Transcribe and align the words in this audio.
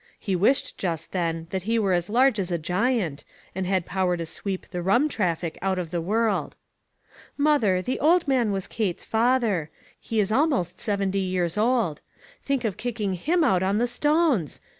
He 0.17 0.35
wished, 0.35 0.79
just 0.79 1.11
then, 1.11 1.45
that 1.51 1.61
he 1.61 1.77
were 1.77 1.93
as 1.93 2.09
large 2.09 2.39
as 2.39 2.49
a 2.49 2.57
giant, 2.57 3.23
and 3.53 3.67
had 3.67 3.85
power 3.85 4.17
to 4.17 4.25
sweep 4.25 4.67
the 4.69 4.81
rum 4.81 5.07
traffic 5.07 5.59
out 5.61 5.77
of 5.77 5.91
the 5.91 6.01
world. 6.01 6.55
"Mother, 7.37 7.83
the 7.83 7.99
old 7.99 8.27
man 8.27 8.51
was 8.51 8.65
Kate's 8.65 9.05
father. 9.05 9.69
He 9.99 10.19
is 10.19 10.31
almost 10.31 10.79
seventy 10.79 11.19
years 11.19 11.55
old. 11.55 12.01
Think 12.41 12.65
of 12.65 12.77
kicking 12.77 13.13
him 13.13 13.43
out 13.43 13.61
on 13.61 13.77
the 13.77 13.85
stones! 13.85 14.59